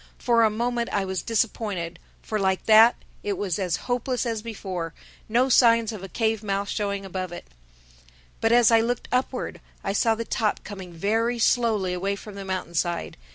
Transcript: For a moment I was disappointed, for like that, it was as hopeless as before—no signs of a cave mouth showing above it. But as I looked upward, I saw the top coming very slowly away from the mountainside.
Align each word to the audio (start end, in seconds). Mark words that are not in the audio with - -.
For 0.17 0.41
a 0.41 0.49
moment 0.49 0.89
I 0.91 1.05
was 1.05 1.21
disappointed, 1.21 1.99
for 2.23 2.39
like 2.39 2.65
that, 2.65 2.95
it 3.21 3.37
was 3.37 3.59
as 3.59 3.75
hopeless 3.85 4.25
as 4.25 4.41
before—no 4.41 5.47
signs 5.47 5.91
of 5.91 6.01
a 6.01 6.09
cave 6.09 6.41
mouth 6.41 6.67
showing 6.69 7.05
above 7.05 7.31
it. 7.31 7.45
But 8.39 8.51
as 8.51 8.71
I 8.71 8.81
looked 8.81 9.07
upward, 9.11 9.61
I 9.83 9.93
saw 9.93 10.15
the 10.15 10.25
top 10.25 10.63
coming 10.63 10.91
very 10.91 11.37
slowly 11.37 11.93
away 11.93 12.15
from 12.15 12.33
the 12.33 12.43
mountainside. 12.43 13.15